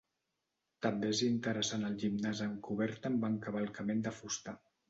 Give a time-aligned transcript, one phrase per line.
[0.85, 4.61] També és interessant el gimnàs amb coberta amb encavalcament de fusta.